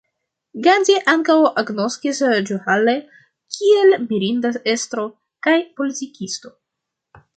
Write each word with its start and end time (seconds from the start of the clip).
Gandhi 0.67 0.93
ankaŭ 1.11 1.35
agnoskis 1.61 2.21
Goĥale 2.49 2.95
kiel 3.57 3.95
mirinda 4.07 4.53
estro 4.75 5.05
kaj 5.49 5.55
politikisto. 5.83 6.57